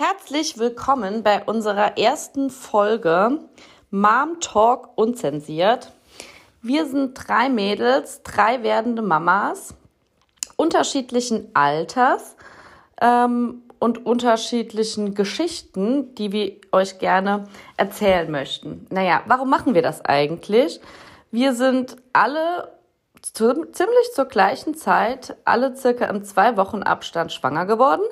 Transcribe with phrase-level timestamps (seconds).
[0.00, 3.40] Herzlich willkommen bei unserer ersten Folge
[3.90, 5.90] Mom Talk Unzensiert.
[6.62, 9.74] Wir sind drei Mädels, drei werdende Mamas,
[10.54, 12.36] unterschiedlichen Alters
[13.00, 18.86] ähm, und unterschiedlichen Geschichten, die wir euch gerne erzählen möchten.
[18.90, 20.80] Naja, warum machen wir das eigentlich?
[21.32, 22.72] Wir sind alle
[23.20, 28.04] ziemlich zur gleichen Zeit, alle circa im zwei Wochen Abstand schwanger geworden.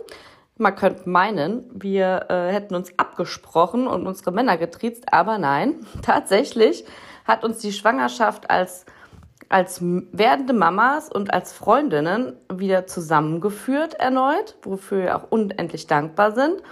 [0.59, 6.85] Man könnte meinen, wir äh, hätten uns abgesprochen und unsere Männer getriezt, aber nein, tatsächlich
[7.27, 8.87] hat uns die Schwangerschaft als,
[9.51, 16.63] als werdende Mamas und als Freundinnen wieder zusammengeführt erneut, wofür wir auch unendlich dankbar sind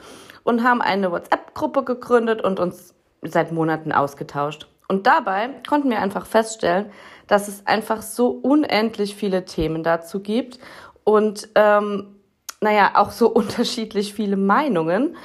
[0.44, 4.66] und haben eine WhatsApp-Gruppe gegründet und uns seit Monaten ausgetauscht.
[4.88, 6.90] Und dabei konnten wir einfach feststellen,
[7.26, 10.58] dass es einfach so unendlich viele Themen dazu gibt
[11.04, 12.13] und ähm,
[12.64, 15.16] naja, auch so unterschiedlich viele Meinungen.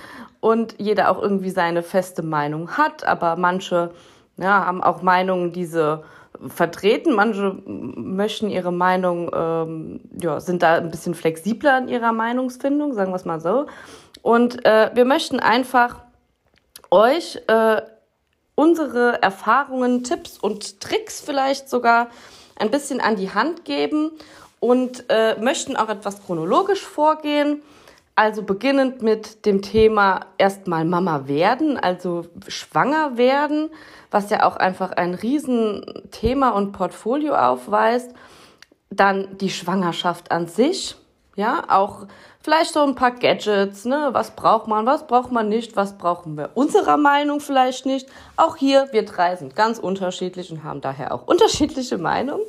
[0.41, 3.91] Und jeder auch irgendwie seine feste Meinung hat, aber manche
[4.37, 6.01] ja, haben auch Meinungen, die sie
[6.47, 12.93] vertreten, manche möchten ihre Meinung, ähm, ja, sind da ein bisschen flexibler in ihrer Meinungsfindung,
[12.93, 13.65] sagen wir es mal so.
[14.21, 15.97] Und äh, wir möchten einfach
[16.89, 17.81] euch äh,
[18.55, 22.07] unsere Erfahrungen, Tipps und Tricks vielleicht sogar
[22.57, 24.11] ein bisschen an die Hand geben
[24.59, 27.61] und äh, möchten auch etwas chronologisch vorgehen.
[28.15, 33.69] Also beginnend mit dem Thema erstmal Mama werden, also schwanger werden,
[34.11, 38.13] was ja auch einfach ein Riesenthema und Portfolio aufweist.
[38.89, 40.97] Dann die Schwangerschaft an sich,
[41.35, 42.07] ja, auch
[42.41, 44.09] vielleicht so ein paar Gadgets, ne?
[44.11, 48.09] Was braucht man, was braucht man nicht, was brauchen wir unserer Meinung vielleicht nicht.
[48.35, 52.43] Auch hier, wir drei sind ganz unterschiedlich und haben daher auch unterschiedliche Meinungen.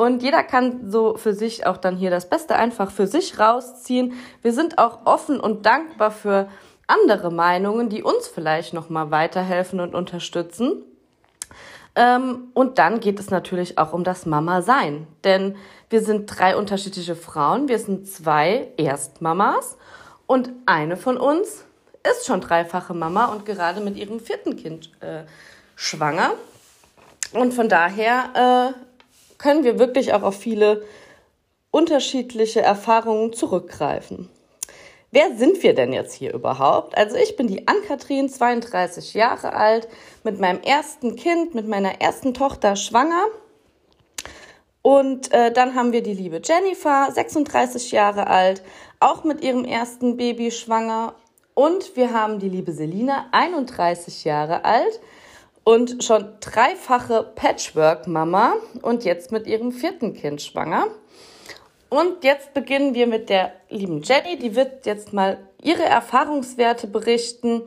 [0.00, 4.14] Und jeder kann so für sich auch dann hier das Beste einfach für sich rausziehen.
[4.40, 6.48] Wir sind auch offen und dankbar für
[6.86, 10.82] andere Meinungen, die uns vielleicht nochmal weiterhelfen und unterstützen.
[11.94, 15.06] Ähm, und dann geht es natürlich auch um das Mama-Sein.
[15.22, 15.56] Denn
[15.90, 17.68] wir sind drei unterschiedliche Frauen.
[17.68, 19.76] Wir sind zwei Erstmamas.
[20.26, 21.66] Und eine von uns
[22.10, 25.24] ist schon dreifache Mama und gerade mit ihrem vierten Kind äh,
[25.76, 26.30] schwanger.
[27.34, 28.89] Und von daher äh,
[29.40, 30.84] können wir wirklich auch auf viele
[31.70, 34.28] unterschiedliche Erfahrungen zurückgreifen.
[35.12, 36.96] Wer sind wir denn jetzt hier überhaupt?
[36.96, 39.88] Also ich bin die Ann-Kathrin, 32 Jahre alt,
[40.22, 43.26] mit meinem ersten Kind, mit meiner ersten Tochter schwanger.
[44.82, 48.62] Und äh, dann haben wir die liebe Jennifer, 36 Jahre alt,
[49.00, 51.14] auch mit ihrem ersten Baby schwanger.
[51.54, 55.00] Und wir haben die liebe Selina, 31 Jahre alt,
[55.64, 60.86] und schon dreifache Patchwork-Mama und jetzt mit ihrem vierten Kind schwanger.
[61.88, 64.38] Und jetzt beginnen wir mit der lieben Jenny.
[64.38, 67.62] Die wird jetzt mal ihre Erfahrungswerte berichten,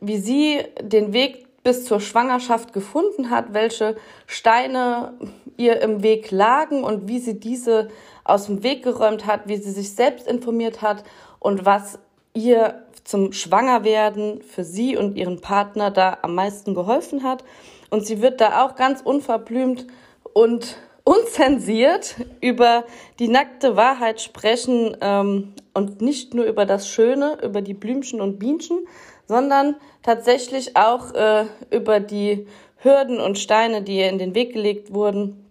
[0.00, 5.14] wie sie den Weg bis zur Schwangerschaft gefunden hat, welche Steine
[5.56, 7.88] ihr im Weg lagen und wie sie diese
[8.22, 11.04] aus dem Weg geräumt hat, wie sie sich selbst informiert hat
[11.38, 11.98] und was
[12.34, 17.44] ihr zum Schwangerwerden für sie und ihren Partner da am meisten geholfen hat.
[17.90, 19.86] Und sie wird da auch ganz unverblümt
[20.32, 22.84] und unzensiert über
[23.18, 28.38] die nackte Wahrheit sprechen ähm, und nicht nur über das Schöne, über die Blümchen und
[28.38, 28.86] Bienchen,
[29.28, 32.46] sondern tatsächlich auch äh, über die
[32.78, 35.44] Hürden und Steine, die ihr in den Weg gelegt wurden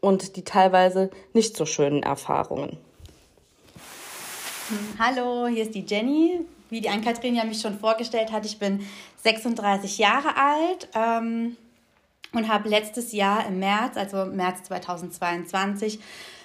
[0.00, 2.76] und die teilweise nicht so schönen Erfahrungen.
[4.98, 6.40] Hallo, hier ist die Jenny
[6.72, 8.80] wie die Ann-Kathrin ja mich schon vorgestellt hat, ich bin
[9.22, 11.56] 36 Jahre alt ähm,
[12.32, 16.00] und habe letztes Jahr im März, also März 2022,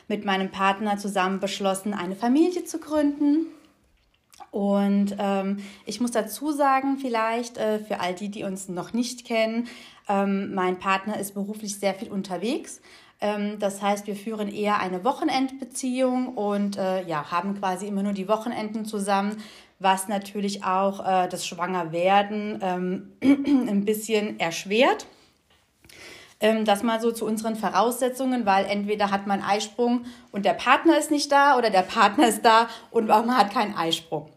[0.09, 3.47] mit meinem Partner zusammen beschlossen, eine Familie zu gründen.
[4.51, 9.25] Und ähm, ich muss dazu sagen, vielleicht äh, für all die, die uns noch nicht
[9.25, 9.67] kennen,
[10.09, 12.81] ähm, mein Partner ist beruflich sehr viel unterwegs.
[13.19, 18.13] Ähm, das heißt, wir führen eher eine Wochenendbeziehung und äh, ja, haben quasi immer nur
[18.13, 19.37] die Wochenenden zusammen,
[19.79, 25.05] was natürlich auch äh, das Schwangerwerden ähm, ein bisschen erschwert.
[26.39, 30.97] Ähm, das mal so zu unseren Voraussetzungen, weil entweder hat man Eisprung und der Partner
[30.97, 34.29] ist nicht da oder der Partner ist da und man hat keinen Eisprung.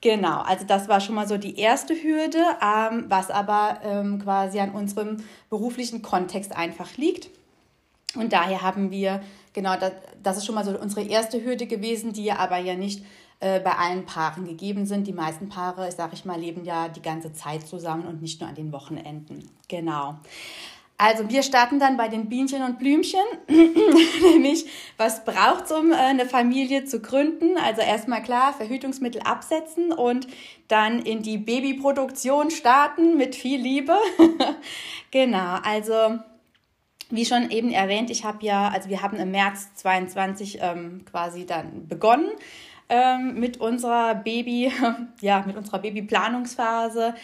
[0.00, 4.60] Genau, also das war schon mal so die erste Hürde, ähm, was aber ähm, quasi
[4.60, 5.16] an unserem
[5.50, 7.30] beruflichen Kontext einfach liegt.
[8.14, 9.20] Und daher haben wir,
[9.52, 13.04] genau, das, das ist schon mal so unsere erste Hürde gewesen, die aber ja nicht
[13.40, 15.06] äh, bei allen Paaren gegeben sind.
[15.06, 18.48] Die meisten Paare, sage ich mal, leben ja die ganze Zeit zusammen und nicht nur
[18.48, 19.48] an den Wochenenden.
[19.68, 20.16] Genau.
[21.00, 23.20] Also wir starten dann bei den Bienchen und Blümchen,
[24.20, 27.56] nämlich was braucht es, um äh, eine Familie zu gründen?
[27.56, 30.26] Also erstmal klar, Verhütungsmittel absetzen und
[30.66, 33.96] dann in die Babyproduktion starten mit viel Liebe.
[35.12, 36.18] genau, also
[37.10, 41.46] wie schon eben erwähnt, ich habe ja, also wir haben im März 22 ähm, quasi
[41.46, 42.30] dann begonnen
[42.88, 44.72] ähm, mit unserer Baby,
[45.20, 47.14] ja, mit unserer Babyplanungsphase.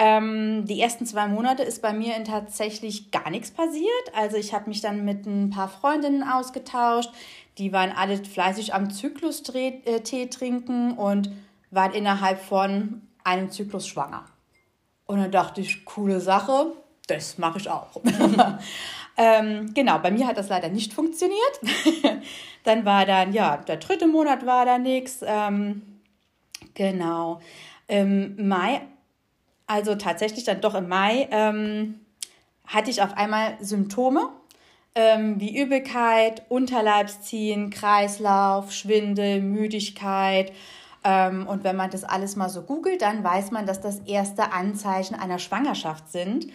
[0.00, 4.14] Ähm, die ersten zwei Monate ist bei mir tatsächlich gar nichts passiert.
[4.14, 7.10] Also ich habe mich dann mit ein paar Freundinnen ausgetauscht.
[7.58, 11.30] Die waren alle fleißig am Zyklus-Tee äh, trinken und
[11.72, 14.24] waren innerhalb von einem Zyklus schwanger.
[15.06, 16.74] Und dann dachte ich, coole Sache,
[17.08, 18.00] das mache ich auch.
[19.18, 21.60] ähm, genau, bei mir hat das leider nicht funktioniert.
[22.64, 25.20] dann war dann, ja, der dritte Monat war da nichts.
[25.26, 25.82] Ähm,
[26.74, 27.40] genau.
[27.86, 28.80] Im Mai
[29.68, 32.00] also tatsächlich dann doch im Mai, ähm,
[32.66, 34.30] hatte ich auf einmal Symptome
[34.94, 40.52] ähm, wie Übelkeit, Unterleibsziehen, Kreislauf, Schwindel, Müdigkeit.
[41.04, 44.52] Ähm, und wenn man das alles mal so googelt, dann weiß man, dass das erste
[44.52, 46.46] Anzeichen einer Schwangerschaft sind.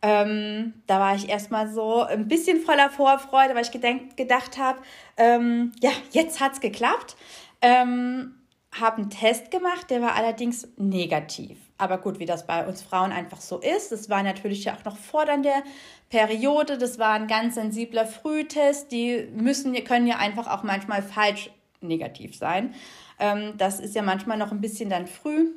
[0.00, 3.72] Ähm, da war ich erstmal so ein bisschen voller Vorfreude, weil ich
[4.16, 4.78] gedacht habe,
[5.16, 7.16] ähm, ja, jetzt hat es geklappt.
[7.60, 8.34] Ähm,
[8.72, 11.58] habe einen Test gemacht, der war allerdings negativ.
[11.78, 14.84] Aber gut, wie das bei uns Frauen einfach so ist, das war natürlich ja auch
[14.84, 15.62] noch vor dann der
[16.10, 21.50] Periode, das war ein ganz sensibler Frühtest, die müssen, können ja einfach auch manchmal falsch
[21.80, 22.74] negativ sein.
[23.18, 25.52] Ähm, das ist ja manchmal noch ein bisschen dann früh.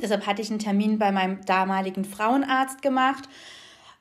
[0.00, 3.28] Deshalb hatte ich einen Termin bei meinem damaligen Frauenarzt gemacht.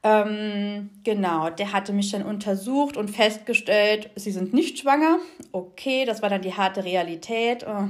[0.03, 5.19] Ähm, genau, der hatte mich dann untersucht und festgestellt, sie sind nicht schwanger.
[5.51, 7.65] Okay, das war dann die harte Realität.
[7.67, 7.87] Oh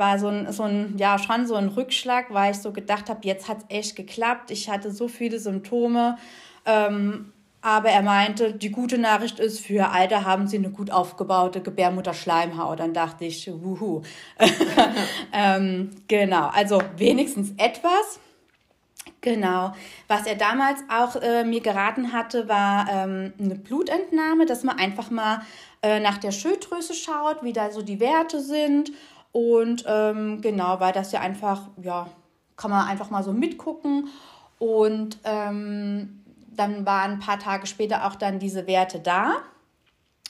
[0.00, 3.20] war so ein, so ein, ja, schon so ein Rückschlag, weil ich so gedacht habe,
[3.24, 4.50] jetzt hat es echt geklappt.
[4.50, 6.16] Ich hatte so viele Symptome.
[6.66, 7.32] Ähm,
[7.62, 12.80] aber er meinte, die gute Nachricht ist, für Alter haben Sie eine gut aufgebaute Gebärmutterschleimhaut.
[12.80, 14.02] Dann dachte ich, wuhu.
[15.32, 18.20] ähm, genau, also wenigstens etwas.
[19.20, 19.74] Genau.
[20.08, 25.10] Was er damals auch äh, mir geraten hatte, war ähm, eine Blutentnahme, dass man einfach
[25.10, 25.42] mal
[25.82, 28.92] äh, nach der Schilddrüse schaut, wie da so die Werte sind
[29.32, 32.08] und ähm, genau, weil das ja einfach, ja,
[32.56, 34.08] kann man einfach mal so mitgucken.
[34.58, 36.19] Und ähm,
[36.60, 39.36] dann waren ein paar Tage später auch dann diese Werte da.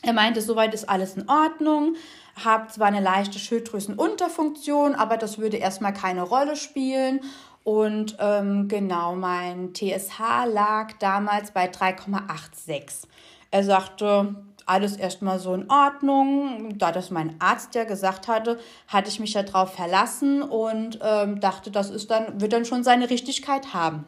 [0.02, 1.96] Er meinte, soweit ist alles in Ordnung,
[2.42, 7.20] habe zwar eine leichte Schilddrüsenunterfunktion, aber das würde erstmal keine Rolle spielen.
[7.64, 13.06] Und ähm, genau, mein TSH lag damals bei 3,86.
[13.50, 16.78] Er sagte, alles erstmal so in Ordnung.
[16.78, 21.40] Da das mein Arzt ja gesagt hatte, hatte ich mich ja drauf verlassen und ähm,
[21.40, 24.06] dachte, das ist dann, wird dann schon seine Richtigkeit haben.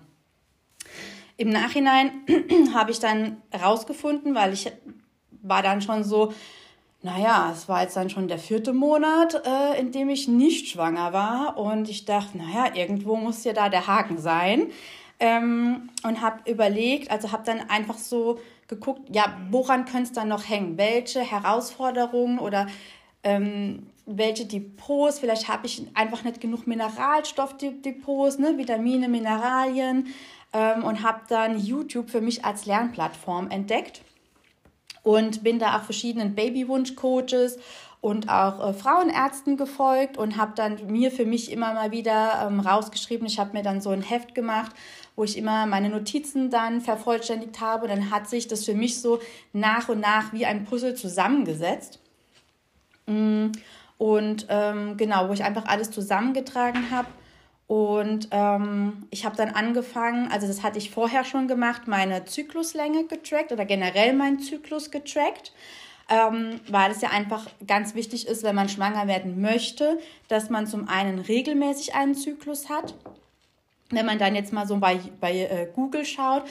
[1.37, 2.11] Im Nachhinein
[2.75, 4.71] habe ich dann rausgefunden, weil ich
[5.43, 6.33] war dann schon so,
[7.03, 11.13] naja, es war jetzt dann schon der vierte Monat, äh, in dem ich nicht schwanger
[11.13, 11.59] war.
[11.59, 14.69] Und ich dachte, naja, irgendwo muss ja da der Haken sein.
[15.19, 18.39] Ähm, und habe überlegt, also habe dann einfach so
[18.69, 20.79] geguckt, ja, woran könnte es dann noch hängen?
[20.79, 22.67] Welche Herausforderungen oder
[23.25, 30.09] ähm, welche Depots, vielleicht habe ich einfach nicht genug Mineralstoffdepots, ne, Vitamine, Mineralien
[30.53, 34.03] ähm, und habe dann YouTube für mich als Lernplattform entdeckt
[35.03, 37.59] und bin da auch verschiedenen Babywunsch-Coaches
[38.01, 42.61] und auch äh, Frauenärzten gefolgt und habe dann mir für mich immer mal wieder ähm,
[42.61, 43.27] rausgeschrieben.
[43.27, 44.73] Ich habe mir dann so ein Heft gemacht,
[45.15, 47.87] wo ich immer meine Notizen dann vervollständigt habe.
[47.87, 49.21] Dann hat sich das für mich so
[49.53, 52.01] nach und nach wie ein Puzzle zusammengesetzt.
[53.07, 53.53] Mm,
[53.99, 57.07] und ähm, genau, wo ich einfach alles zusammengetragen habe.
[57.73, 63.07] Und ähm, ich habe dann angefangen, also das hatte ich vorher schon gemacht, meine Zykluslänge
[63.07, 65.55] getrackt oder generell meinen Zyklus getrackt,
[66.11, 69.99] ähm, weil es ja einfach ganz wichtig ist, wenn man schwanger werden möchte,
[70.29, 72.93] dass man zum einen regelmäßig einen Zyklus hat.
[73.89, 76.43] Wenn man dann jetzt mal so bei, bei äh, Google schaut,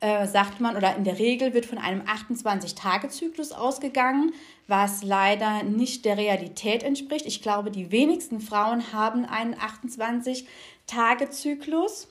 [0.00, 4.34] äh, sagt man, oder in der Regel wird von einem 28-Tage-Zyklus ausgegangen,
[4.68, 7.24] was leider nicht der Realität entspricht.
[7.26, 12.08] Ich glaube, die wenigsten Frauen haben einen 28-Tage-Zyklus.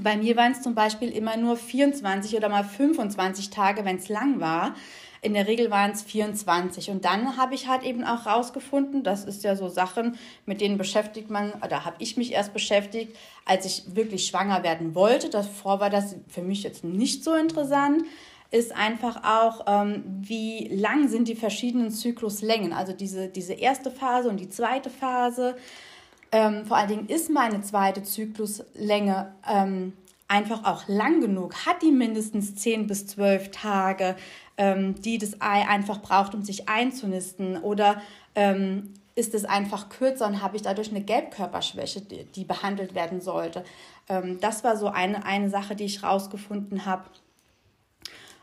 [0.00, 4.08] Bei mir waren es zum Beispiel immer nur 24 oder mal 25 Tage, wenn es
[4.08, 4.74] lang war.
[5.20, 6.90] In der Regel waren es 24.
[6.90, 10.78] Und dann habe ich halt eben auch rausgefunden, das ist ja so Sachen, mit denen
[10.78, 15.30] beschäftigt man, oder habe ich mich erst beschäftigt, als ich wirklich schwanger werden wollte.
[15.30, 18.04] Davor war das für mich jetzt nicht so interessant
[18.50, 22.72] ist einfach auch, ähm, wie lang sind die verschiedenen Zykluslängen.
[22.72, 25.56] Also diese, diese erste Phase und die zweite Phase.
[26.32, 29.92] Ähm, vor allen Dingen ist meine zweite Zykluslänge ähm,
[30.28, 31.66] einfach auch lang genug?
[31.66, 34.16] Hat die mindestens 10 bis 12 Tage,
[34.56, 37.56] ähm, die das Ei einfach braucht, um sich einzunisten?
[37.56, 38.00] Oder
[38.34, 43.20] ähm, ist es einfach kürzer und habe ich dadurch eine Gelbkörperschwäche, die, die behandelt werden
[43.20, 43.64] sollte?
[44.08, 47.04] Ähm, das war so eine, eine Sache, die ich rausgefunden habe.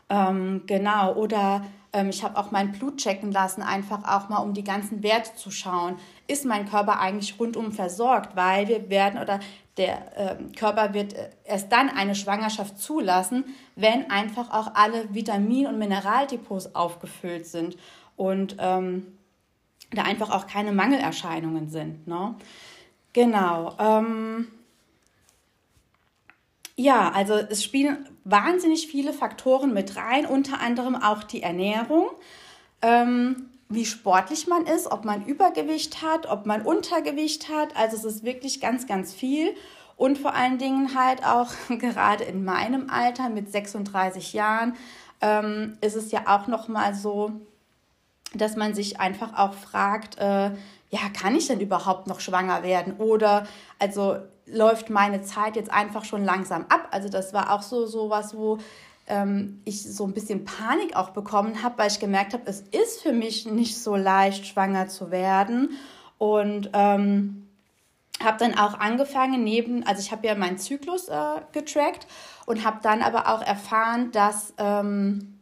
[0.08, 4.54] Ähm, genau, oder ähm, ich habe auch mein Blut checken lassen, einfach auch mal um
[4.54, 5.96] die ganzen Werte zu schauen.
[6.28, 8.36] Ist mein Körper eigentlich rundum versorgt?
[8.36, 9.40] Weil wir werden oder
[9.76, 15.66] der äh, Körper wird äh, erst dann eine Schwangerschaft zulassen, wenn einfach auch alle Vitamin-
[15.66, 17.76] und Mineraldepots aufgefüllt sind
[18.16, 19.18] und ähm,
[19.92, 22.06] da einfach auch keine Mangelerscheinungen sind.
[22.06, 22.34] Ne?
[23.12, 23.74] Genau.
[23.78, 24.48] Ähm,
[26.76, 32.08] ja, also es spielen wahnsinnig viele Faktoren mit rein, unter anderem auch die Ernährung,
[32.82, 37.76] ähm, wie sportlich man ist, ob man Übergewicht hat, ob man Untergewicht hat.
[37.76, 39.54] Also es ist wirklich ganz, ganz viel.
[39.96, 44.74] Und vor allen Dingen halt auch gerade in meinem Alter mit 36 Jahren
[45.20, 47.32] ähm, ist es ja auch noch mal so,
[48.34, 50.50] dass man sich einfach auch fragt, äh,
[50.90, 52.96] ja, kann ich denn überhaupt noch schwanger werden?
[52.98, 53.46] Oder
[53.78, 56.88] also läuft meine Zeit jetzt einfach schon langsam ab.
[56.92, 58.58] Also das war auch so, so was, wo
[59.06, 63.02] ähm, ich so ein bisschen Panik auch bekommen habe, weil ich gemerkt habe, es ist
[63.02, 65.70] für mich nicht so leicht, schwanger zu werden.
[66.18, 67.48] Und ähm,
[68.22, 72.06] habe dann auch angefangen, neben, also ich habe ja meinen Zyklus äh, getrackt
[72.46, 74.54] und habe dann aber auch erfahren, dass...
[74.58, 75.32] Ähm,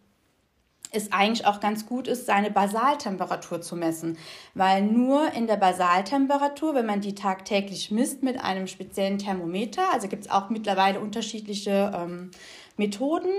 [0.94, 4.16] es eigentlich auch ganz gut ist, seine Basaltemperatur zu messen,
[4.54, 10.08] weil nur in der Basaltemperatur, wenn man die tagtäglich misst mit einem speziellen Thermometer, also
[10.08, 12.30] gibt es auch mittlerweile unterschiedliche ähm,
[12.76, 13.32] Methoden,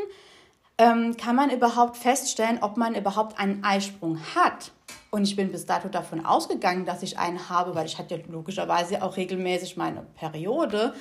[0.77, 4.71] ähm, kann man überhaupt feststellen, ob man überhaupt einen Eisprung hat.
[5.09, 8.21] Und ich bin bis dato davon ausgegangen, dass ich einen habe, weil ich hatte ja
[8.29, 10.93] logischerweise auch regelmäßig meine Periode.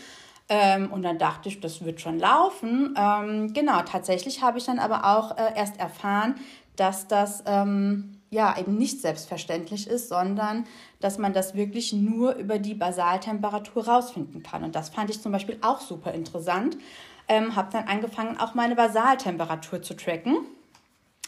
[0.48, 2.94] Ähm, und dann dachte ich, das wird schon laufen.
[2.96, 6.36] Ähm, genau, tatsächlich habe ich dann aber auch äh, erst erfahren,
[6.76, 10.64] dass das ähm, ja eben nicht selbstverständlich ist, sondern
[11.00, 14.64] dass man das wirklich nur über die Basaltemperatur rausfinden kann.
[14.64, 16.76] Und das fand ich zum Beispiel auch super interessant.
[17.28, 20.38] Ähm, habe dann angefangen, auch meine Basaltemperatur zu tracken.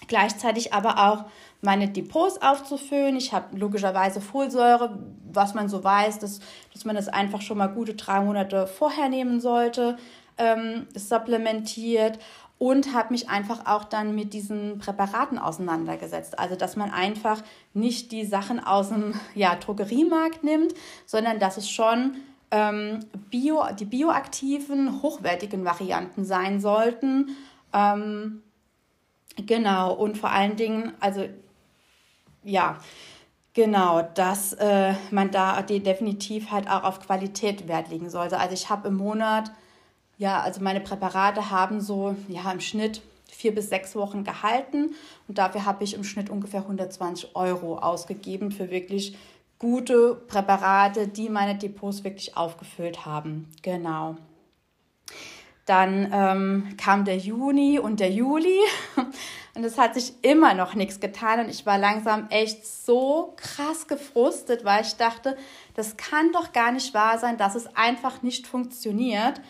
[0.09, 1.25] Gleichzeitig aber auch
[1.63, 3.17] meine Depots aufzufüllen.
[3.17, 4.99] Ich habe logischerweise Folsäure,
[5.33, 6.41] was man so weiß, dass,
[6.73, 9.97] dass man das einfach schon mal gute drei Monate vorher nehmen sollte,
[10.39, 12.19] ähm, supplementiert
[12.59, 16.39] und habe mich einfach auch dann mit diesen Präparaten auseinandergesetzt.
[16.39, 17.43] Also, dass man einfach
[17.75, 20.73] nicht die Sachen aus dem ja, Drogeriemarkt nimmt,
[21.05, 22.17] sondern dass es schon
[22.51, 23.01] ähm,
[23.31, 27.37] Bio, die bioaktiven, hochwertigen Varianten sein sollten.
[27.73, 28.43] Ähm,
[29.47, 31.27] genau, und vor allen Dingen, also
[32.45, 32.79] ja,
[33.55, 38.39] genau, dass äh, man da definitiv halt auch auf Qualität Wert legen sollte.
[38.39, 39.51] Also ich habe im Monat,
[40.17, 44.95] ja, also meine Präparate haben so, ja, im Schnitt vier bis sechs Wochen gehalten
[45.29, 49.17] und dafür habe ich im Schnitt ungefähr 120 Euro ausgegeben für wirklich
[49.59, 53.49] gute Präparate, die meine Depots wirklich aufgefüllt haben.
[53.63, 54.17] Genau.
[55.65, 58.61] Dann ähm, kam der Juni und der Juli
[59.55, 63.89] und es hat sich immer noch nichts getan und ich war langsam echt so krass
[63.89, 65.37] gefrustet, weil ich dachte,
[65.75, 69.41] das kann doch gar nicht wahr sein, dass es einfach nicht funktioniert.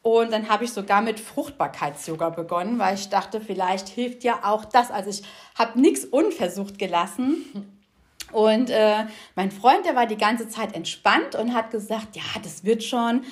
[0.00, 4.64] Und dann habe ich sogar mit Fruchtbarkeits-Yoga begonnen, weil ich dachte, vielleicht hilft ja auch
[4.64, 4.92] das.
[4.92, 5.24] Also ich
[5.56, 7.75] habe nichts unversucht gelassen.
[8.32, 9.04] Und äh,
[9.34, 13.22] mein Freund, der war die ganze Zeit entspannt und hat gesagt, ja, das wird schon.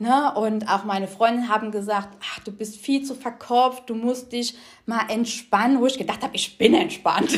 [0.00, 0.32] Ne?
[0.34, 4.56] Und auch meine Freundinnen haben gesagt, ach, du bist viel zu verkopft, du musst dich
[4.86, 7.36] mal entspannen, wo ich gedacht habe, ich bin entspannt.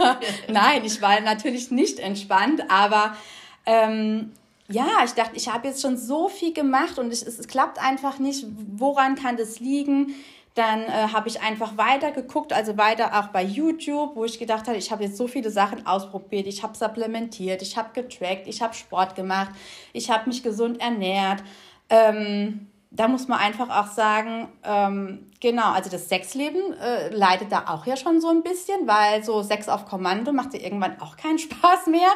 [0.48, 3.16] Nein, ich war natürlich nicht entspannt, aber
[3.64, 4.32] ähm,
[4.68, 7.78] ja, ich dachte, ich habe jetzt schon so viel gemacht und ich, es, es klappt
[7.78, 8.44] einfach nicht.
[8.76, 10.14] Woran kann das liegen?
[10.54, 14.68] Dann äh, habe ich einfach weiter geguckt, also weiter auch bei YouTube, wo ich gedacht
[14.68, 16.46] habe, ich habe jetzt so viele Sachen ausprobiert.
[16.46, 19.50] Ich habe supplementiert, ich habe getrackt, ich habe Sport gemacht,
[19.94, 21.42] ich habe mich gesund ernährt.
[21.88, 27.64] Ähm, da muss man einfach auch sagen, ähm, genau, also das Sexleben äh, leidet da
[27.68, 31.16] auch ja schon so ein bisschen, weil so Sex auf Kommando macht ja irgendwann auch
[31.16, 32.10] keinen Spaß mehr.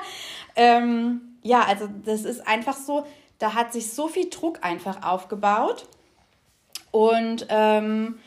[0.55, 3.07] Ähm, ja, also das ist einfach so,
[3.38, 5.87] da hat sich so viel Druck einfach aufgebaut
[6.90, 8.19] und ähm,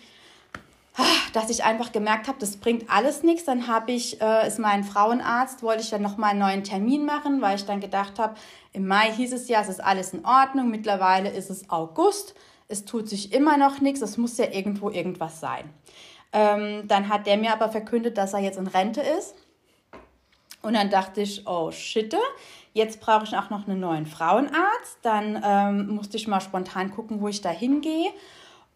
[1.33, 3.45] dass ich einfach gemerkt habe, das bringt alles nichts.
[3.45, 7.41] Dann habe ich, äh, ist mein Frauenarzt, wollte ich dann nochmal einen neuen Termin machen,
[7.41, 8.35] weil ich dann gedacht habe,
[8.73, 10.69] im Mai hieß es ja, es ist alles in Ordnung.
[10.69, 12.35] Mittlerweile ist es August.
[12.67, 14.01] Es tut sich immer noch nichts.
[14.01, 15.69] Es muss ja irgendwo irgendwas sein.
[16.31, 19.35] Ähm, dann hat der mir aber verkündet, dass er jetzt in Rente ist.
[20.61, 22.15] Und dann dachte ich, oh shit,
[22.73, 24.99] jetzt brauche ich auch noch einen neuen Frauenarzt.
[25.01, 28.11] Dann ähm, musste ich mal spontan gucken, wo ich da hingehe.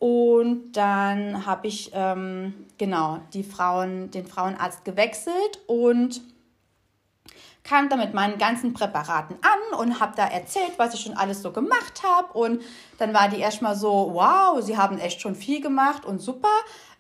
[0.04, 6.20] Und dann habe ich ähm, genau die Frauen, den Frauenarzt gewechselt und
[7.64, 11.42] kam da mit meinen ganzen Präparaten an und habe da erzählt, was ich schon alles
[11.42, 12.38] so gemacht habe.
[12.38, 12.62] Und
[12.98, 16.52] dann war die erstmal so, wow, Sie haben echt schon viel gemacht und super.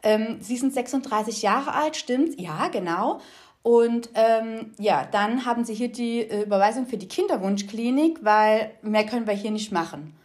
[0.01, 2.39] Ähm, Sie sind 36 Jahre alt, stimmt?
[2.39, 3.19] Ja, genau.
[3.63, 9.05] Und ähm, ja, dann haben sie hier die äh, Überweisung für die Kinderwunschklinik, weil mehr
[9.05, 10.15] können wir hier nicht machen.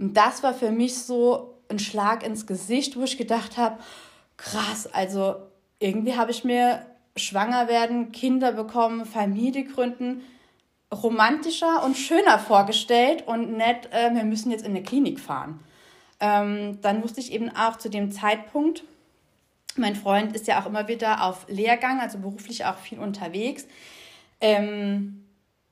[0.00, 3.78] Und das war für mich so ein Schlag ins Gesicht, wo ich gedacht habe,
[4.36, 5.36] krass, also
[5.78, 10.22] irgendwie habe ich mir schwanger werden, Kinder bekommen, Familie gründen
[10.94, 15.60] romantischer und schöner vorgestellt und nicht, äh, wir müssen jetzt in eine Klinik fahren.
[16.20, 18.84] Ähm, dann wusste ich eben auch zu dem Zeitpunkt,
[19.76, 23.66] mein Freund ist ja auch immer wieder auf Lehrgang, also beruflich auch viel unterwegs.
[24.40, 25.23] Ähm,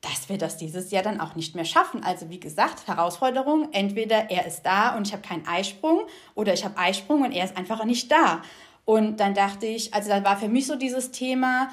[0.02, 2.04] dass wir das dieses Jahr dann auch nicht mehr schaffen.
[2.04, 6.02] Also wie gesagt, Herausforderung, entweder er ist da und ich habe keinen Eisprung
[6.34, 8.42] oder ich habe Eisprung und er ist einfach nicht da.
[8.84, 11.70] Und dann dachte ich, also da war für mich so dieses Thema,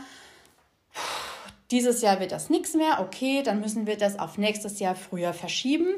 [1.72, 5.34] dieses Jahr wird das nichts mehr, okay, dann müssen wir das auf nächstes Jahr früher
[5.34, 5.96] verschieben.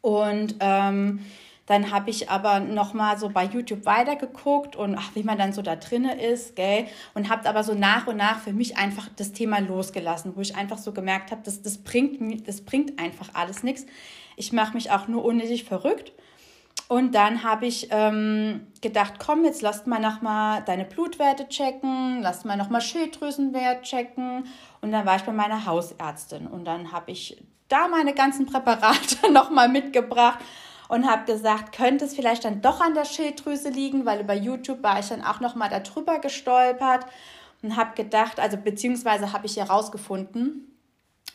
[0.00, 1.26] Und ähm,
[1.66, 5.62] dann habe ich aber nochmal so bei YouTube weitergeguckt und ach, wie man dann so
[5.62, 6.86] da drinne ist, gell?
[7.14, 10.56] Und habe aber so nach und nach für mich einfach das Thema losgelassen, wo ich
[10.56, 13.84] einfach so gemerkt habe, das, das, bringt, das bringt einfach alles nichts.
[14.36, 16.12] Ich mache mich auch nur unnötig verrückt.
[16.88, 22.44] Und dann habe ich ähm, gedacht, komm, jetzt lass mal nochmal deine Blutwerte checken, lass
[22.44, 24.46] mal nochmal Schilddrüsenwert checken.
[24.82, 29.32] Und dann war ich bei meiner Hausärztin und dann habe ich da meine ganzen Präparate
[29.32, 30.38] nochmal mitgebracht
[30.88, 34.82] und habe gesagt, könnte es vielleicht dann doch an der Schilddrüse liegen, weil über YouTube
[34.82, 37.06] war ich dann auch noch mal darüber gestolpert
[37.62, 40.72] und habe gedacht, also beziehungsweise habe ich herausgefunden,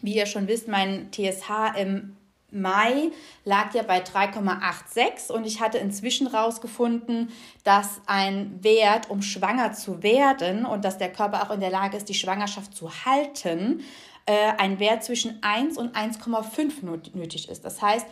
[0.02, 2.16] wie ihr schon wisst, mein TSH im
[2.52, 3.12] Mai
[3.46, 7.32] lag ja bei 3,86 und ich hatte inzwischen herausgefunden,
[7.64, 11.96] dass ein Wert, um schwanger zu werden und dass der Körper auch in der Lage
[11.96, 13.82] ist, die Schwangerschaft zu halten,
[14.26, 17.64] äh, ein Wert zwischen 1 und 1,5 nötig ist.
[17.64, 18.06] Das heißt,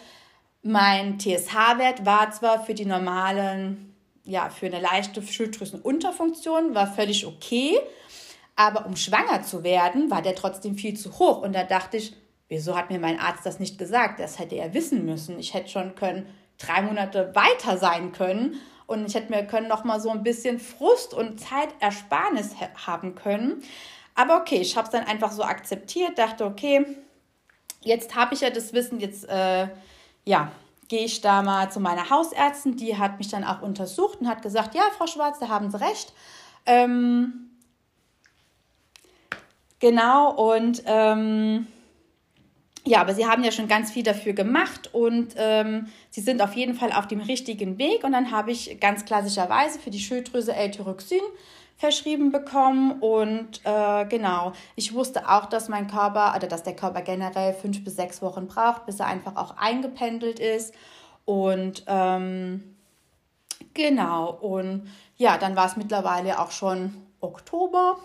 [0.62, 7.80] mein TSH-Wert war zwar für die normalen, ja, für eine leichte Schilddrüsenunterfunktion, war völlig okay,
[8.56, 11.42] aber um schwanger zu werden, war der trotzdem viel zu hoch.
[11.42, 12.14] Und da dachte ich,
[12.50, 14.20] wieso hat mir mein Arzt das nicht gesagt?
[14.20, 15.40] Das hätte er wissen müssen.
[15.40, 19.84] Ich hätte schon können, drei Monate weiter sein können und ich hätte mir können noch
[19.84, 23.64] mal so ein bisschen Frust und Zeitersparnis haben können.
[24.16, 26.86] Aber okay, ich habe es dann einfach so akzeptiert, dachte, okay,
[27.82, 29.68] jetzt habe ich ja das Wissen, jetzt äh,
[30.26, 30.52] ja,
[30.88, 34.42] gehe ich da mal zu meiner Hausärztin, die hat mich dann auch untersucht und hat
[34.42, 36.14] gesagt, ja, Frau Schwarz, da haben Sie recht.
[36.66, 37.52] Ähm,
[39.80, 41.68] genau, und ähm,
[42.86, 46.54] ja, aber Sie haben ja schon ganz viel dafür gemacht und ähm, Sie sind auf
[46.54, 48.04] jeden Fall auf dem richtigen Weg.
[48.04, 51.22] Und dann habe ich ganz klassischerweise für die Schilddrüse L-Tyroxin
[51.80, 53.00] verschrieben bekommen.
[53.00, 57.84] Und äh, genau, ich wusste auch, dass mein Körper, oder dass der Körper generell fünf
[57.84, 60.76] bis sechs Wochen braucht, bis er einfach auch eingependelt ist.
[61.26, 62.76] Und ähm,
[63.74, 67.98] genau, und ja, dann war es mittlerweile auch schon Oktober,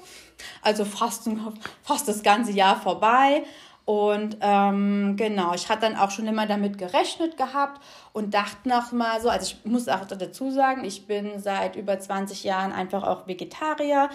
[0.63, 1.29] also fast,
[1.83, 3.45] fast das ganze Jahr vorbei.
[3.85, 7.83] Und ähm, genau, ich hatte dann auch schon immer damit gerechnet gehabt
[8.14, 11.99] und dachte noch mal so, also ich muss auch dazu sagen, ich bin seit über
[11.99, 14.09] 20 Jahren einfach auch Vegetarier.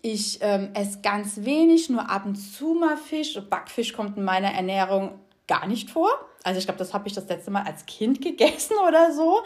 [0.00, 3.38] Ich ähm, esse ganz wenig, nur ab und zu mal Fisch.
[3.50, 6.10] Backfisch kommt in meiner Ernährung gar nicht vor.
[6.42, 9.42] Also ich glaube, das habe ich das letzte Mal als Kind gegessen oder so.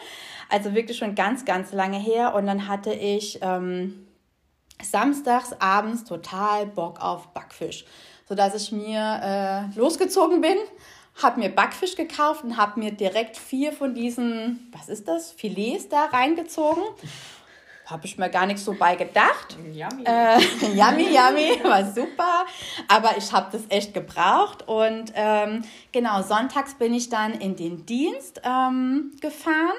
[0.49, 2.33] Also wirklich schon ganz, ganz lange her.
[2.35, 4.07] Und dann hatte ich ähm,
[4.81, 7.83] samstags abends total Bock auf Backfisch
[8.27, 10.57] sodass ich mir äh, losgezogen bin,
[11.21, 15.89] habe mir Backfisch gekauft und habe mir direkt vier von diesen, was ist das, Filets
[15.89, 16.83] da reingezogen.
[17.85, 19.57] Habe ich mir gar nicht so bei gedacht.
[19.71, 20.03] Yummy.
[20.03, 20.39] Äh,
[20.75, 22.45] yummy, yummy, war super.
[22.89, 24.67] Aber ich habe das echt gebraucht.
[24.67, 25.63] Und ähm,
[25.93, 29.77] genau, sonntags bin ich dann in den Dienst ähm, gefahren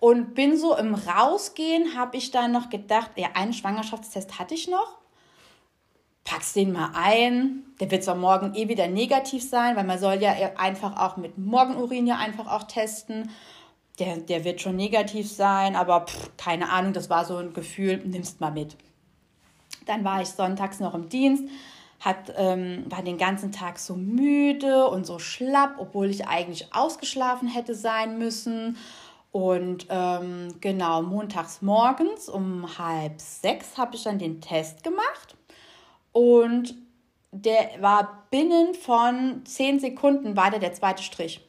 [0.00, 4.66] und bin so im Rausgehen, habe ich dann noch gedacht, ja, einen Schwangerschaftstest hatte ich
[4.66, 4.98] noch
[6.26, 7.62] packst den mal ein.
[7.80, 11.38] Der wird zwar morgen eh wieder negativ sein, weil man soll ja einfach auch mit
[11.38, 13.30] Morgenurin ja einfach auch testen.
[13.98, 18.02] Der, der wird schon negativ sein, aber pff, keine Ahnung, das war so ein Gefühl,
[18.04, 18.76] nimmst mal mit.
[19.86, 21.44] Dann war ich sonntags noch im Dienst,
[22.00, 27.48] hat, ähm, war den ganzen Tag so müde und so schlapp, obwohl ich eigentlich ausgeschlafen
[27.48, 28.76] hätte sein müssen.
[29.32, 35.36] Und ähm, genau, montags morgens um halb sechs habe ich dann den Test gemacht.
[36.16, 36.74] Und
[37.30, 41.46] der war binnen von zehn Sekunden war der der zweite Strich.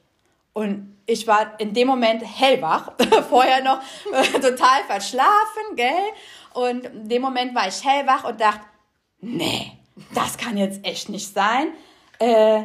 [0.51, 2.91] Und ich war in dem Moment hellwach,
[3.29, 3.79] vorher noch
[4.41, 5.93] total verschlafen, gell?
[6.53, 8.65] Und in dem Moment war ich hellwach und dachte,
[9.21, 9.71] nee,
[10.13, 11.69] das kann jetzt echt nicht sein.
[12.19, 12.63] Äh,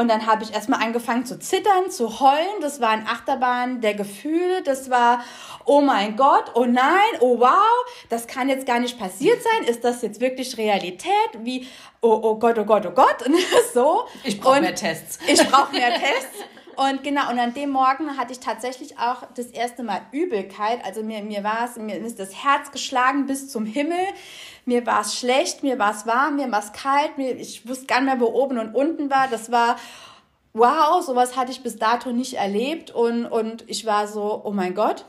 [0.00, 2.62] und dann habe ich erstmal angefangen zu zittern, zu heulen.
[2.62, 4.62] Das war ein Achterbahn der Gefühle.
[4.62, 5.22] Das war,
[5.66, 9.68] oh mein Gott, oh nein, oh wow, das kann jetzt gar nicht passiert sein.
[9.68, 11.12] Ist das jetzt wirklich Realität?
[11.40, 11.66] Wie,
[12.00, 13.26] oh, oh Gott, oh Gott, oh Gott.
[13.26, 13.36] Und
[13.74, 14.04] so.
[14.24, 15.18] Ich brauche mehr Tests.
[15.26, 16.44] Ich brauche mehr Tests.
[16.80, 20.82] Und genau, und an dem Morgen hatte ich tatsächlich auch das erste Mal Übelkeit.
[20.82, 23.98] Also mir, mir war es, mir ist das Herz geschlagen bis zum Himmel.
[24.64, 27.18] Mir war es schlecht, mir war es warm, mir war es kalt.
[27.18, 29.28] Mir, ich wusste gar nicht mehr, wo oben und unten war.
[29.28, 29.76] Das war,
[30.54, 32.90] wow, sowas hatte ich bis dato nicht erlebt.
[32.90, 35.04] Und, und ich war so, oh mein Gott,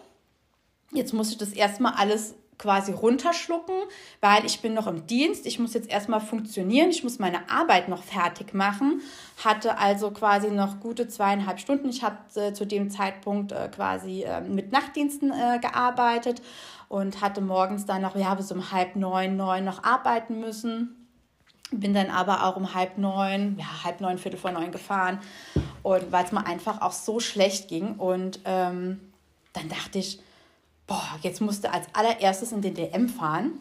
[0.91, 3.73] jetzt muss ich das erstmal alles quasi runterschlucken,
[4.21, 7.89] weil ich bin noch im Dienst, ich muss jetzt erstmal funktionieren, ich muss meine Arbeit
[7.89, 9.01] noch fertig machen,
[9.43, 11.89] hatte also quasi noch gute zweieinhalb Stunden.
[11.89, 16.43] Ich habe äh, zu dem Zeitpunkt äh, quasi äh, mit Nachtdiensten äh, gearbeitet
[16.87, 21.07] und hatte morgens dann noch, ja, bis um halb neun, neun noch arbeiten müssen.
[21.71, 25.19] Bin dann aber auch um halb neun, ja, halb neun, viertel vor neun gefahren.
[25.81, 27.95] Und weil es mir einfach auch so schlecht ging.
[27.95, 28.99] Und ähm,
[29.53, 30.19] dann dachte ich,
[30.91, 33.53] boah, jetzt musst du als allererstes in den DM fahren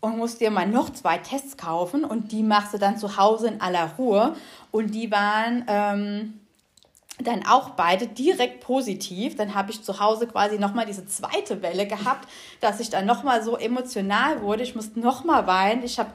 [0.00, 3.48] und musst dir mal noch zwei Tests kaufen und die machst du dann zu Hause
[3.48, 4.36] in aller Ruhe.
[4.70, 6.40] Und die waren ähm,
[7.20, 9.34] dann auch beide direkt positiv.
[9.34, 12.28] Dann habe ich zu Hause quasi nochmal diese zweite Welle gehabt,
[12.60, 14.62] dass ich dann nochmal so emotional wurde.
[14.62, 15.82] Ich musste nochmal weinen.
[15.84, 16.10] Ich habe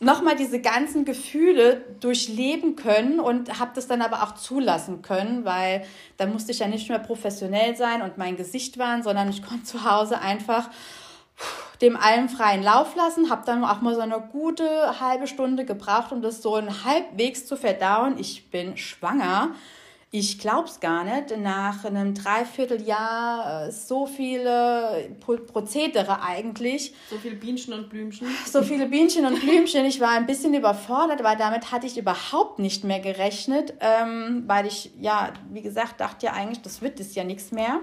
[0.00, 5.84] nochmal diese ganzen Gefühle durchleben können und habe das dann aber auch zulassen können, weil
[6.16, 9.64] dann musste ich ja nicht mehr professionell sein und mein Gesicht waren, sondern ich konnte
[9.64, 10.70] zu Hause einfach
[11.82, 16.12] dem allen freien Lauf lassen, habe dann auch mal so eine gute halbe Stunde gebraucht,
[16.12, 18.18] um das so halbwegs zu verdauen.
[18.18, 19.54] Ich bin schwanger
[20.18, 21.36] ich glaube es gar nicht.
[21.38, 26.94] Nach einem Dreivierteljahr äh, so viele Prozedere eigentlich.
[27.10, 28.28] So viele Bienchen und Blümchen.
[28.46, 29.84] So viele Bienchen und Blümchen.
[29.84, 34.66] Ich war ein bisschen überfordert, weil damit hatte ich überhaupt nicht mehr gerechnet, ähm, weil
[34.66, 37.80] ich, ja, wie gesagt, dachte ja eigentlich, das wird es ja nichts mehr.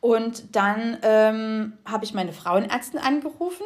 [0.00, 3.64] Und dann ähm, habe ich meine Frauenärztin angerufen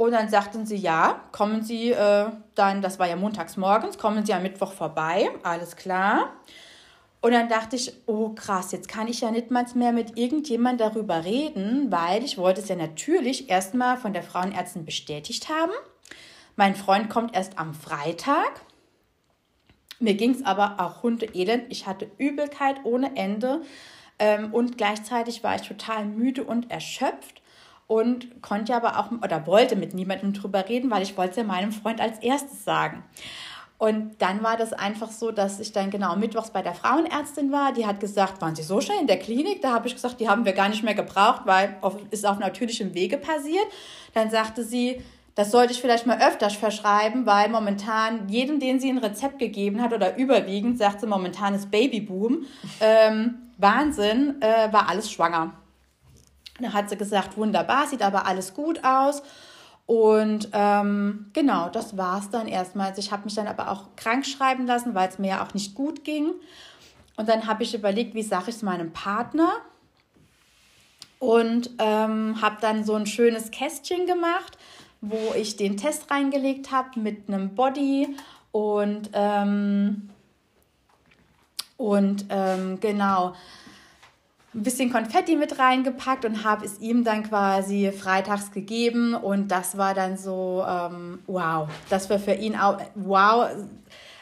[0.00, 4.24] und dann sagten sie, ja, kommen Sie äh, dann, das war ja montags morgens, kommen
[4.24, 6.32] Sie am Mittwoch vorbei, alles klar.
[7.20, 10.80] Und dann dachte ich, oh krass, jetzt kann ich ja nicht mal mehr mit irgendjemand
[10.80, 15.72] darüber reden, weil ich wollte es ja natürlich erstmal von der Frauenärztin bestätigt haben.
[16.56, 18.62] Mein Freund kommt erst am Freitag.
[19.98, 21.64] Mir ging es aber auch hundeelend.
[21.68, 23.60] Ich hatte Übelkeit ohne Ende
[24.18, 27.39] ähm, und gleichzeitig war ich total müde und erschöpft
[27.90, 31.42] und konnte aber auch oder wollte mit niemandem drüber reden, weil ich wollte es ja
[31.42, 33.02] meinem Freund als erstes sagen.
[33.78, 37.72] Und dann war das einfach so, dass ich dann genau mittwochs bei der Frauenärztin war.
[37.72, 39.60] Die hat gesagt, waren Sie so schnell in der Klinik?
[39.60, 41.78] Da habe ich gesagt, die haben wir gar nicht mehr gebraucht, weil
[42.12, 43.66] es auf natürlichem Wege passiert.
[44.14, 45.02] Dann sagte sie,
[45.34, 49.82] das sollte ich vielleicht mal öfters verschreiben, weil momentan jedem, den sie ein Rezept gegeben
[49.82, 52.46] hat oder überwiegend, sagt sie, momentan ist Babyboom.
[52.80, 55.54] Ähm, Wahnsinn, äh, war alles schwanger.
[56.62, 59.22] Da hat sie gesagt, wunderbar, sieht aber alles gut aus.
[59.86, 62.90] Und ähm, genau, das war es dann erstmal.
[62.90, 65.52] Also ich habe mich dann aber auch krank schreiben lassen, weil es mir ja auch
[65.52, 66.32] nicht gut ging.
[67.16, 69.50] Und dann habe ich überlegt, wie sage ich es meinem Partner?
[71.18, 74.56] Und ähm, habe dann so ein schönes Kästchen gemacht,
[75.00, 78.16] wo ich den Test reingelegt habe mit einem Body
[78.52, 80.10] und, ähm,
[81.76, 83.34] und ähm, genau
[84.52, 89.14] ein bisschen Konfetti mit reingepackt und habe es ihm dann quasi freitags gegeben.
[89.14, 93.48] Und das war dann so, ähm, wow, das war für ihn auch, wow.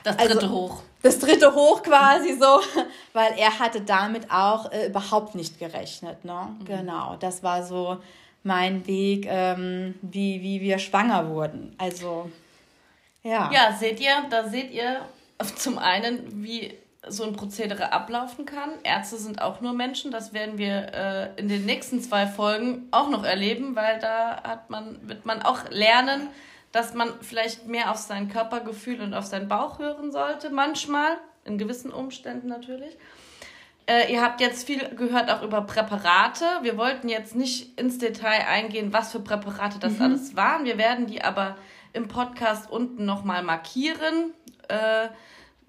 [0.05, 0.83] Das dritte also, hoch.
[1.03, 2.61] Das dritte hoch quasi so,
[3.15, 6.25] weil er hatte damit auch äh, überhaupt nicht gerechnet.
[6.25, 6.49] Ne?
[6.59, 6.65] Mhm.
[6.65, 7.99] Genau, das war so
[8.43, 11.75] mein Weg, ähm, wie, wie wir schwanger wurden.
[11.79, 12.31] Also,
[13.23, 13.51] ja.
[13.53, 15.01] Ja, seht ihr, da seht ihr
[15.57, 16.75] zum einen, wie
[17.09, 18.71] so ein Prozedere ablaufen kann.
[18.85, 20.11] Ärzte sind auch nur Menschen.
[20.11, 24.71] Das werden wir äh, in den nächsten zwei Folgen auch noch erleben, weil da hat
[24.71, 26.29] man, wird man auch lernen,
[26.73, 31.59] dass man vielleicht mehr auf sein Körpergefühl und auf seinen Bauch hören sollte, manchmal, in
[31.59, 32.97] gewissen Umständen natürlich.
[33.87, 36.45] Äh, ihr habt jetzt viel gehört auch über Präparate.
[36.61, 40.03] Wir wollten jetzt nicht ins Detail eingehen, was für Präparate das mhm.
[40.03, 40.67] alles waren.
[40.67, 41.57] Wir werden die aber
[41.95, 44.35] im Podcast unten nochmal markieren.
[44.69, 45.09] Äh,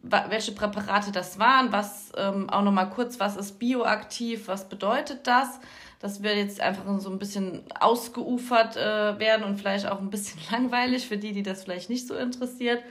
[0.01, 5.59] welche Präparate das waren, was ähm, auch nochmal kurz, was ist bioaktiv, was bedeutet das?
[5.99, 10.39] Das wird jetzt einfach so ein bisschen ausgeufert äh, werden und vielleicht auch ein bisschen
[10.51, 12.81] langweilig für die, die das vielleicht nicht so interessiert.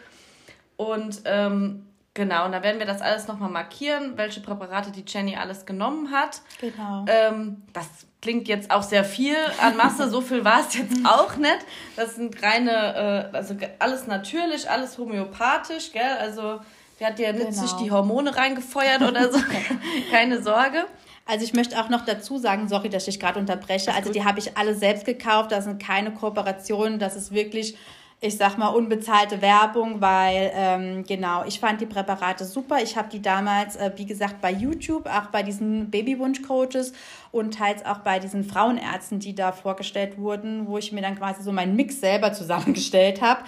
[0.77, 1.85] Und ähm,
[2.19, 6.11] Genau, und da werden wir das alles nochmal markieren, welche Präparate die Jenny alles genommen
[6.11, 6.41] hat.
[6.61, 7.05] Genau.
[7.07, 7.87] Ähm, das
[8.21, 11.61] klingt jetzt auch sehr viel an Masse, so viel war es jetzt auch nicht.
[11.95, 16.17] Das sind reine, äh, also alles natürlich, alles homöopathisch, gell?
[16.19, 16.59] Also
[17.01, 17.63] der hat ja nicht genau.
[17.63, 19.39] sich die Hormone reingefeuert oder so.
[20.11, 20.85] Keine Sorge.
[21.27, 23.95] Also ich möchte auch noch dazu sagen, sorry, dass ich gerade unterbreche.
[23.95, 25.53] Also die habe ich alle selbst gekauft.
[25.53, 26.99] Das sind keine Kooperationen.
[26.99, 27.77] Das ist wirklich
[28.21, 32.83] ich sag mal, unbezahlte Werbung, weil ähm, genau, ich fand die Präparate super.
[32.83, 36.95] Ich habe die damals, äh, wie gesagt, bei YouTube, auch bei diesen Babywunsch-Coaches
[37.31, 41.45] und teils auch bei diesen Frauenärzten, die da vorgestellt wurden, wo ich mir dann quasi
[41.45, 43.43] so meinen Mix selber zusammengestellt habe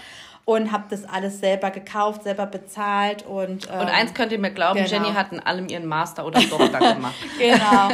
[0.50, 4.50] und habe das alles selber gekauft, selber bezahlt und ähm, und eins könnt ihr mir
[4.50, 4.90] glauben, genau.
[4.90, 7.14] Jenny hat in allem ihren Master oder Doktor gemacht.
[7.38, 7.88] genau.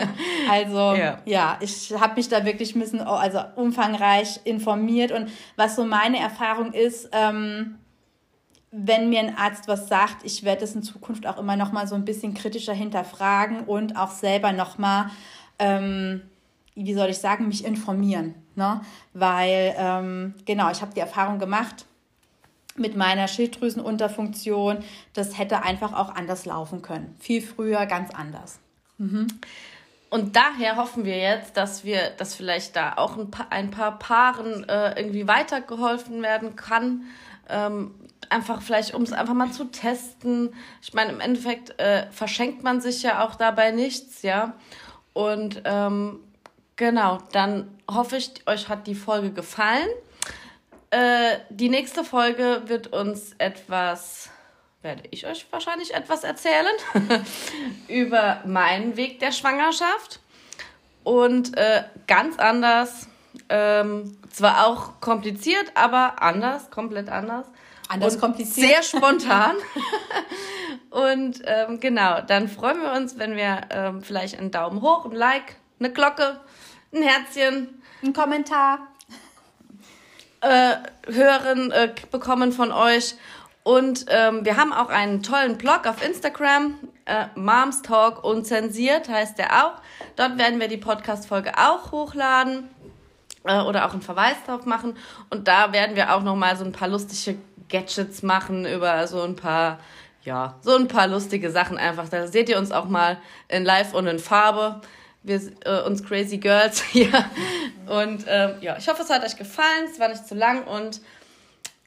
[0.51, 5.77] Also ja, ja ich habe mich da wirklich ein bisschen also umfangreich informiert und was
[5.77, 7.11] so meine Erfahrung ist.
[7.13, 7.77] Ähm,
[8.71, 11.87] wenn mir ein Arzt was sagt, ich werde es in Zukunft auch immer noch mal
[11.87, 15.11] so ein bisschen kritischer hinterfragen und auch selber noch mal,
[15.59, 16.23] ähm,
[16.75, 18.81] wie soll ich sagen, mich informieren, ne?
[19.13, 21.85] Weil ähm, genau, ich habe die Erfahrung gemacht
[22.79, 24.79] mit meiner Schilddrüsenunterfunktion,
[25.15, 27.17] das hätte einfach auch anders laufen können.
[27.19, 28.59] Viel früher, ganz anders.
[28.99, 29.27] Mhm.
[30.09, 33.99] Und daher hoffen wir jetzt, dass wir, dass vielleicht da auch ein paar, ein paar
[33.99, 37.03] Paaren äh, irgendwie weitergeholfen werden kann.
[37.49, 37.95] Ähm,
[38.31, 40.55] einfach vielleicht, um es einfach mal zu testen.
[40.81, 44.55] Ich meine, im Endeffekt äh, verschenkt man sich ja auch dabei nichts, ja.
[45.13, 46.21] Und ähm,
[46.77, 49.89] genau, dann hoffe ich, euch hat die Folge gefallen.
[50.97, 54.31] Äh, die nächste Folge wird uns etwas,
[54.81, 56.75] werde ich euch wahrscheinlich etwas erzählen,
[57.89, 60.21] über meinen Weg der Schwangerschaft.
[61.05, 63.09] Und äh, ganz anders,
[63.51, 67.47] ähm, zwar auch kompliziert, aber anders, komplett anders.
[67.89, 68.67] Anders und kompliziert.
[68.67, 69.55] Sehr spontan.
[70.91, 75.13] und ähm, genau, dann freuen wir uns, wenn wir ähm, vielleicht einen Daumen hoch, ein
[75.13, 76.41] Like, eine Glocke,
[76.95, 78.79] ein Herzchen, ein Kommentar
[80.47, 83.15] äh, hören, äh, bekommen von euch.
[83.63, 89.39] Und ähm, wir haben auch einen tollen Blog auf Instagram, äh, Moms Talk unzensiert heißt
[89.39, 89.81] der auch.
[90.15, 92.69] Dort werden wir die Podcast-Folge auch hochladen
[93.45, 94.97] äh, oder auch einen Verweis drauf machen.
[95.31, 99.35] Und da werden wir auch nochmal so ein paar lustige Gadgets machen über so ein
[99.35, 99.81] paar,
[100.23, 102.09] ja, so ein paar lustige Sachen einfach.
[102.09, 104.81] Da seht ihr uns auch mal in Live und in Farbe
[105.27, 107.13] wir äh, uns Crazy Girls hier.
[107.87, 109.87] Und ähm, ja, ich hoffe, es hat euch gefallen.
[109.91, 111.01] Es war nicht zu lang und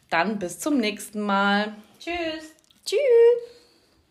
[0.10, 1.74] dann bis zum nächsten Mal.
[2.00, 2.54] Tschüss.
[2.86, 3.59] Tschüss.